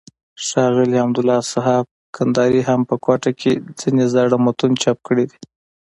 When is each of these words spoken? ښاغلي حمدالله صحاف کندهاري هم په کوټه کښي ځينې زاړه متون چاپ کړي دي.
ښاغلي 0.45 0.97
حمدالله 1.03 1.39
صحاف 1.53 1.85
کندهاري 2.15 2.61
هم 2.69 2.81
په 2.89 2.95
کوټه 3.05 3.31
کښي 3.39 3.53
ځينې 3.79 4.05
زاړه 4.13 4.37
متون 4.45 4.71
چاپ 4.83 4.97
کړي 5.07 5.25
دي. 5.31 5.39